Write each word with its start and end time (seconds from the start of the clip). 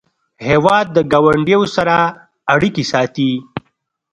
هېواد 0.47 0.87
د 0.95 0.97
ګاونډیو 1.11 1.61
سره 1.75 1.95
اړیکې 2.53 2.83
ساتي. 2.91 3.31